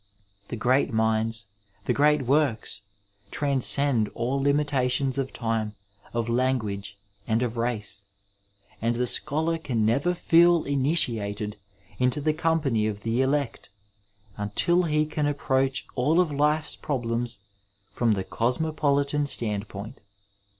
[0.47, 1.45] The great minds,
[1.85, 2.81] the great works
[3.29, 5.75] transcend all limitations of time,
[6.11, 8.01] of language, and of race,
[8.81, 11.55] and the scholar can never feel initiated
[11.99, 13.69] into the company of the elect
[14.37, 17.37] until he can approach all of life's problems
[17.91, 19.99] from the cosmopolitan standpoint.